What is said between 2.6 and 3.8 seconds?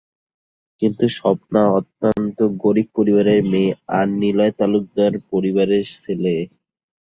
গরিব পরিবারের মেয়ে